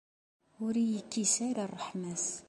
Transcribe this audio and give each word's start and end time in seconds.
Ur 0.65 0.73
iyi-yekkis 0.77 1.33
ara 1.47 1.63
ṛṛeḥma-s. 1.71 2.27